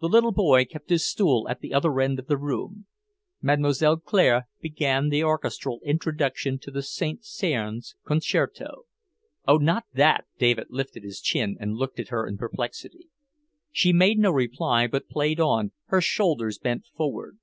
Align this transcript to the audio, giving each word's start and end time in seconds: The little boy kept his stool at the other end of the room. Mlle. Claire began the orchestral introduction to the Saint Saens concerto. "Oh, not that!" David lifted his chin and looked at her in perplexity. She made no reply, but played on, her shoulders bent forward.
The 0.00 0.08
little 0.08 0.32
boy 0.32 0.64
kept 0.64 0.90
his 0.90 1.06
stool 1.06 1.46
at 1.48 1.60
the 1.60 1.72
other 1.72 2.00
end 2.00 2.18
of 2.18 2.26
the 2.26 2.36
room. 2.36 2.86
Mlle. 3.40 3.98
Claire 4.00 4.48
began 4.60 5.10
the 5.10 5.22
orchestral 5.22 5.78
introduction 5.84 6.58
to 6.58 6.72
the 6.72 6.82
Saint 6.82 7.24
Saens 7.24 7.94
concerto. 8.04 8.86
"Oh, 9.46 9.58
not 9.58 9.84
that!" 9.92 10.24
David 10.40 10.66
lifted 10.70 11.04
his 11.04 11.20
chin 11.20 11.56
and 11.60 11.76
looked 11.76 12.00
at 12.00 12.08
her 12.08 12.26
in 12.26 12.36
perplexity. 12.36 13.10
She 13.70 13.92
made 13.92 14.18
no 14.18 14.32
reply, 14.32 14.88
but 14.88 15.06
played 15.08 15.38
on, 15.38 15.70
her 15.84 16.00
shoulders 16.00 16.58
bent 16.58 16.86
forward. 16.86 17.38